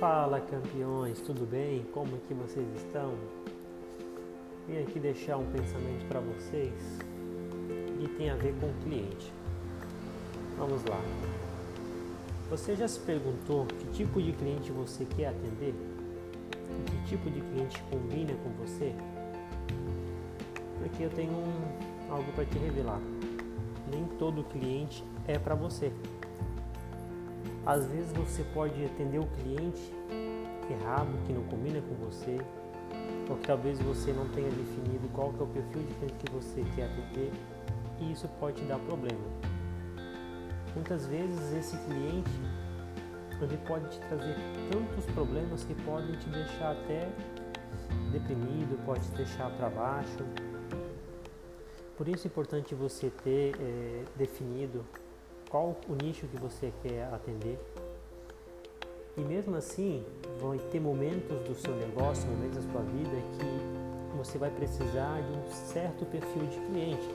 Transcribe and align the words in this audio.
Fala 0.00 0.40
campeões, 0.40 1.20
tudo 1.20 1.44
bem? 1.44 1.84
Como 1.92 2.16
é 2.16 2.18
que 2.26 2.32
vocês 2.32 2.66
estão? 2.74 3.12
Vim 4.66 4.78
aqui 4.78 4.98
deixar 4.98 5.36
um 5.36 5.44
pensamento 5.52 6.08
para 6.08 6.20
vocês 6.20 6.72
e 8.02 8.08
tem 8.16 8.30
a 8.30 8.34
ver 8.34 8.54
com 8.58 8.68
o 8.68 8.74
cliente. 8.82 9.30
Vamos 10.56 10.82
lá. 10.86 10.98
Você 12.48 12.74
já 12.76 12.88
se 12.88 12.98
perguntou 13.00 13.66
que 13.66 13.88
tipo 13.88 14.22
de 14.22 14.32
cliente 14.32 14.72
você 14.72 15.04
quer 15.04 15.26
atender? 15.26 15.74
E 15.74 16.90
que 16.90 17.04
tipo 17.06 17.28
de 17.28 17.42
cliente 17.42 17.82
combina 17.90 18.32
com 18.42 18.48
você? 18.64 18.94
Porque 20.78 21.04
eu 21.04 21.10
tenho 21.10 21.32
um, 21.32 22.10
algo 22.10 22.32
para 22.32 22.46
te 22.46 22.56
revelar. 22.56 23.02
Nem 23.90 24.06
todo 24.18 24.44
cliente 24.44 25.04
é 25.28 25.38
para 25.38 25.54
você. 25.54 25.92
Às 27.66 27.86
vezes 27.86 28.12
você 28.12 28.42
pode 28.54 28.84
atender 28.84 29.18
o 29.18 29.26
cliente 29.26 29.92
errado, 30.70 31.10
que 31.26 31.32
não 31.32 31.42
combina 31.44 31.80
com 31.82 31.94
você, 32.06 32.38
ou 33.28 33.36
que 33.36 33.46
talvez 33.46 33.78
você 33.80 34.12
não 34.12 34.28
tenha 34.28 34.50
definido 34.50 35.08
qual 35.12 35.32
que 35.32 35.40
é 35.40 35.44
o 35.44 35.46
perfil 35.46 35.82
de 35.82 35.94
cliente 35.94 36.14
que 36.14 36.32
você 36.32 36.64
quer 36.74 36.84
atender 36.84 37.32
e 38.00 38.12
isso 38.12 38.28
pode 38.40 38.62
te 38.62 38.64
dar 38.66 38.78
problema. 38.78 39.20
Muitas 40.74 41.06
vezes 41.06 41.52
esse 41.52 41.76
cliente 41.78 42.30
ele 43.42 43.56
pode 43.66 43.88
te 43.88 43.98
trazer 44.00 44.36
tantos 44.70 45.04
problemas 45.14 45.64
que 45.64 45.74
podem 45.82 46.12
te 46.12 46.28
deixar 46.28 46.72
até 46.72 47.08
deprimido, 48.12 48.78
pode 48.84 49.00
te 49.00 49.16
deixar 49.16 49.50
para 49.56 49.70
baixo. 49.70 50.24
Por 51.96 52.08
isso 52.08 52.26
é 52.26 52.28
importante 52.28 52.74
você 52.74 53.10
ter 53.24 53.54
é, 53.58 54.04
definido 54.16 54.84
qual 55.50 55.76
o 55.88 55.94
nicho 56.02 56.26
que 56.28 56.36
você 56.36 56.72
quer 56.82 57.12
atender. 57.12 57.58
E 59.16 59.20
mesmo 59.20 59.56
assim, 59.56 60.04
vão 60.40 60.56
ter 60.56 60.80
momentos 60.80 61.40
do 61.40 61.54
seu 61.54 61.74
negócio, 61.76 62.30
momentos 62.30 62.64
da 62.64 62.72
sua 62.72 62.82
vida 62.82 63.10
que 63.10 64.16
você 64.16 64.38
vai 64.38 64.50
precisar 64.50 65.20
de 65.20 65.32
um 65.32 65.50
certo 65.50 66.06
perfil 66.06 66.46
de 66.46 66.56
cliente. 66.66 67.08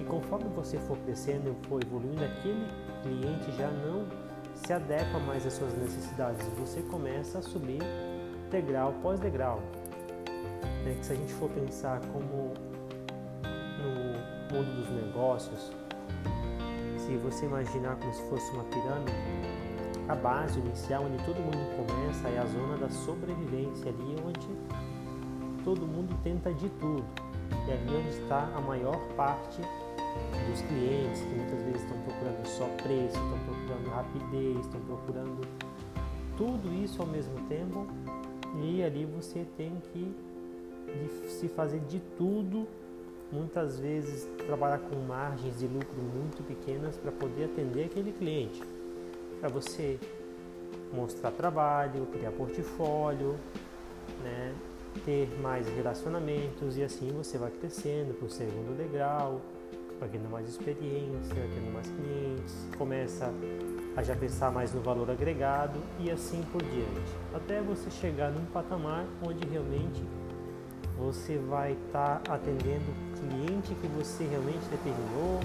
E 0.00 0.04
conforme 0.04 0.48
você 0.48 0.76
for 0.78 0.98
crescendo 0.98 1.50
e 1.50 1.66
for 1.68 1.80
evoluindo, 1.80 2.24
aquele 2.24 2.66
cliente 3.02 3.52
já 3.52 3.70
não 3.70 4.04
se 4.54 4.72
adequa 4.72 5.18
mais 5.20 5.46
às 5.46 5.52
suas 5.52 5.72
necessidades. 5.74 6.46
Você 6.58 6.82
começa 6.82 7.38
a 7.38 7.42
subir 7.42 7.80
degrau 8.50 8.90
após 8.90 9.20
degrau. 9.20 9.60
É 10.84 10.94
que 10.94 11.06
se 11.06 11.12
a 11.12 11.16
gente 11.16 11.32
for 11.34 11.48
pensar 11.50 12.00
como 12.12 12.52
no 13.78 14.56
mundo 14.56 14.76
dos 14.76 14.90
negócios, 14.90 15.72
se 17.06 17.16
você 17.16 17.46
imaginar 17.46 17.96
como 17.96 18.14
se 18.14 18.22
fosse 18.28 18.50
uma 18.52 18.64
pirâmide, 18.64 19.12
a 20.08 20.14
base 20.14 20.58
inicial 20.60 21.04
onde 21.04 21.22
todo 21.24 21.36
mundo 21.36 21.86
começa 21.86 22.28
é 22.28 22.38
a 22.38 22.46
zona 22.46 22.76
da 22.76 22.88
sobrevivência, 22.88 23.90
ali 23.90 24.16
onde 24.24 24.48
todo 25.64 25.86
mundo 25.86 26.16
tenta 26.22 26.52
de 26.54 26.68
tudo. 26.70 27.04
E 27.66 27.72
ali 27.72 27.96
onde 27.96 28.08
está 28.08 28.48
a 28.54 28.60
maior 28.60 28.98
parte 29.16 29.60
dos 30.48 30.62
clientes, 30.62 31.20
que 31.20 31.34
muitas 31.34 31.62
vezes 31.62 31.82
estão 31.82 31.98
procurando 32.02 32.46
só 32.46 32.66
preço, 32.82 33.16
estão 33.16 33.38
procurando 33.46 33.90
rapidez, 33.90 34.58
estão 34.58 34.80
procurando 34.82 35.40
tudo 36.36 36.72
isso 36.82 37.00
ao 37.02 37.08
mesmo 37.08 37.34
tempo. 37.48 37.86
E 38.62 38.82
ali 38.82 39.06
você 39.06 39.46
tem 39.56 39.80
que 39.92 40.14
se 41.28 41.48
fazer 41.48 41.80
de 41.80 42.00
tudo 42.16 42.66
muitas 43.32 43.78
vezes 43.78 44.28
trabalhar 44.46 44.78
com 44.78 44.96
margens 45.06 45.58
de 45.58 45.66
lucro 45.66 45.96
muito 45.96 46.42
pequenas 46.46 46.96
para 46.96 47.10
poder 47.10 47.44
atender 47.44 47.86
aquele 47.86 48.12
cliente. 48.12 48.62
Para 49.40 49.48
você 49.48 49.98
mostrar 50.92 51.30
trabalho, 51.30 52.06
criar 52.12 52.30
portfólio, 52.32 53.36
né? 54.22 54.54
ter 55.06 55.28
mais 55.40 55.66
relacionamentos 55.68 56.76
e 56.76 56.82
assim 56.82 57.10
você 57.12 57.38
vai 57.38 57.50
crescendo 57.50 58.14
para 58.14 58.26
o 58.26 58.30
segundo 58.30 58.76
degrau, 58.76 59.40
vai 59.98 60.08
tendo 60.08 60.28
mais 60.28 60.48
experiência, 60.48 61.34
tendo 61.34 61.72
mais 61.72 61.88
clientes, 61.88 62.68
começa 62.76 63.32
a 63.96 64.02
já 64.02 64.14
pensar 64.14 64.50
mais 64.50 64.72
no 64.72 64.80
valor 64.80 65.10
agregado 65.10 65.78
e 65.98 66.10
assim 66.10 66.42
por 66.52 66.62
diante, 66.62 67.16
até 67.34 67.60
você 67.62 67.90
chegar 67.90 68.30
num 68.30 68.44
patamar 68.46 69.06
onde 69.26 69.46
realmente 69.48 70.02
você 71.02 71.36
vai 71.36 71.72
estar 71.72 72.20
tá 72.20 72.34
atendendo 72.34 72.84
o 72.90 73.18
cliente 73.18 73.74
que 73.74 73.86
você 73.88 74.24
realmente 74.24 74.64
determinou, 74.70 75.40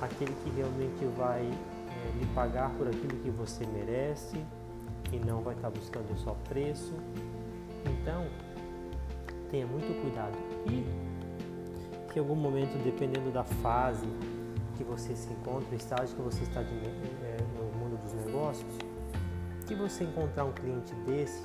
aquele 0.00 0.34
que 0.44 0.50
realmente 0.50 1.04
vai 1.16 1.40
é, 1.40 2.18
lhe 2.18 2.26
pagar 2.34 2.70
por 2.70 2.86
aquilo 2.86 3.16
que 3.22 3.30
você 3.30 3.66
merece 3.66 4.44
e 5.12 5.16
não 5.16 5.40
vai 5.40 5.54
estar 5.54 5.70
tá 5.70 5.78
buscando 5.78 6.16
só 6.18 6.36
preço. 6.48 6.92
Então, 7.86 8.26
tenha 9.50 9.66
muito 9.66 10.00
cuidado. 10.02 10.36
E 10.66 10.84
em 12.14 12.18
algum 12.18 12.34
momento, 12.34 12.76
dependendo 12.84 13.30
da 13.30 13.44
fase 13.44 14.06
que 14.76 14.84
você 14.84 15.16
se 15.16 15.32
encontra, 15.32 15.68
o 15.72 15.76
estágio 15.76 16.14
que 16.14 16.22
você 16.22 16.42
está 16.42 16.62
de, 16.62 16.74
é, 16.74 17.38
no 17.56 17.78
mundo 17.78 18.00
dos 18.02 18.12
negócios, 18.26 18.72
que 19.66 19.74
você 19.74 20.04
encontrar 20.04 20.44
um 20.44 20.52
cliente 20.52 20.94
desse, 21.06 21.42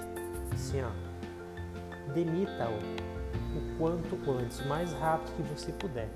assim, 0.54 0.82
ó, 0.82 2.14
demita-o 2.14 3.15
o 3.58 3.78
quanto 3.78 4.16
antes, 4.32 4.60
o 4.60 4.68
mais 4.68 4.92
rápido 4.94 5.36
que 5.36 5.44
você 5.44 5.72
puder. 5.74 6.10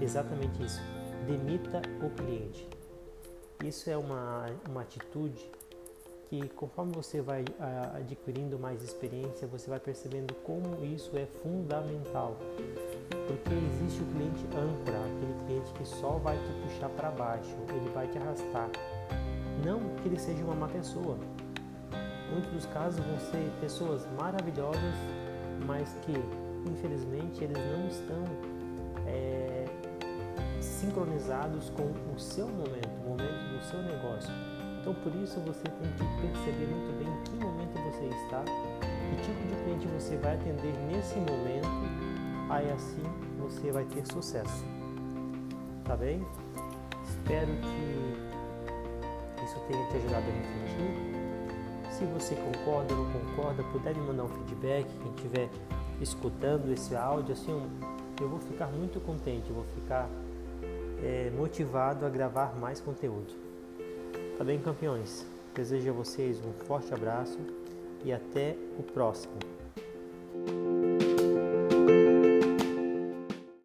Exatamente 0.00 0.62
isso. 0.62 0.80
Demita 1.26 1.80
o 2.04 2.10
cliente. 2.10 2.68
Isso 3.64 3.88
é 3.88 3.96
uma, 3.96 4.46
uma 4.68 4.82
atitude 4.82 5.50
que, 6.28 6.48
conforme 6.50 6.92
você 6.92 7.20
vai 7.20 7.42
uh, 7.42 7.96
adquirindo 7.96 8.58
mais 8.58 8.82
experiência, 8.82 9.46
você 9.46 9.70
vai 9.70 9.80
percebendo 9.80 10.34
como 10.44 10.84
isso 10.84 11.16
é 11.16 11.26
fundamental. 11.42 12.36
Porque 13.26 13.54
existe 13.54 14.02
o 14.02 14.06
cliente 14.06 14.44
âncora, 14.46 14.98
aquele 14.98 15.34
cliente 15.46 15.72
que 15.72 15.84
só 15.84 16.18
vai 16.18 16.36
te 16.36 16.52
puxar 16.62 16.88
para 16.90 17.10
baixo, 17.10 17.56
ele 17.70 17.88
vai 17.90 18.08
te 18.08 18.18
arrastar. 18.18 18.68
Não 19.64 19.80
que 19.96 20.08
ele 20.08 20.18
seja 20.18 20.44
uma 20.44 20.54
má 20.54 20.68
pessoa. 20.68 21.16
Muitos 22.30 22.50
dos 22.52 22.66
casos 22.66 23.04
vão 23.04 23.18
ser 23.18 23.50
pessoas 23.60 24.06
maravilhosas, 24.18 24.94
mas 25.64 25.96
que 26.04 26.12
infelizmente, 26.66 27.44
eles 27.44 27.56
não 27.56 27.86
estão 27.88 28.24
é, 29.06 29.64
sincronizados 30.60 31.70
com 31.70 31.84
o 32.14 32.18
seu 32.18 32.48
momento, 32.48 32.90
o 33.04 33.08
momento 33.10 33.56
do 33.56 33.64
seu 33.64 33.82
negócio. 33.82 34.32
Então, 34.80 34.94
por 34.94 35.14
isso, 35.16 35.40
você 35.40 35.62
tem 35.62 35.90
que 35.92 36.04
perceber 36.20 36.66
muito 36.66 36.96
bem 36.98 37.08
em 37.08 37.22
que 37.24 37.44
momento 37.44 37.74
você 37.90 38.06
está, 38.24 38.42
que 38.42 39.16
tipo 39.22 39.42
de 39.48 39.54
cliente 39.64 39.86
você 39.88 40.16
vai 40.16 40.34
atender 40.34 40.72
nesse 40.86 41.16
momento, 41.18 41.68
aí 42.50 42.70
assim 42.70 43.02
você 43.38 43.72
vai 43.72 43.84
ter 43.84 44.06
sucesso. 44.06 44.64
Tá 45.84 45.96
bem? 45.96 46.24
Espero 47.04 47.52
que 47.62 49.44
isso 49.44 49.58
tenha 49.68 49.86
te 49.88 49.96
ajudado 49.96 50.24
a 50.24 50.30
refletir. 50.30 51.16
Se 51.90 52.04
você 52.04 52.34
concorda 52.34 52.94
ou 52.94 53.04
não 53.04 53.12
concorda, 53.12 53.62
puder 53.72 53.94
me 53.94 54.06
mandar 54.06 54.24
um 54.24 54.28
feedback, 54.28 54.86
quem 55.02 55.12
tiver 55.12 55.48
escutando 56.00 56.72
esse 56.72 56.94
áudio, 56.94 57.32
assim, 57.32 57.52
eu 58.20 58.28
vou 58.28 58.38
ficar 58.38 58.66
muito 58.66 59.00
contente, 59.00 59.52
vou 59.52 59.64
ficar 59.74 60.08
é, 61.02 61.30
motivado 61.36 62.04
a 62.06 62.08
gravar 62.08 62.54
mais 62.58 62.80
conteúdo. 62.80 63.34
Tá 64.38 64.44
bem, 64.44 64.58
campeões? 64.58 65.26
Desejo 65.54 65.90
a 65.90 65.92
vocês 65.92 66.38
um 66.44 66.52
forte 66.66 66.92
abraço 66.92 67.38
e 68.04 68.12
até 68.12 68.56
o 68.78 68.82
próximo. 68.82 69.34